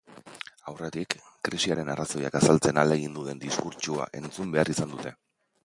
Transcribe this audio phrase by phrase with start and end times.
[0.71, 1.13] Aurretik,
[1.49, 5.17] krisiaren arrazoiak azaltzen ahalegindu den diskurtsua entzun behar izan dute.